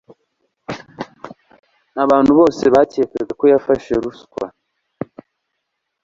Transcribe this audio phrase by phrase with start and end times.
[2.03, 4.45] Abantu bose bakekaga ko yafashe ruswa.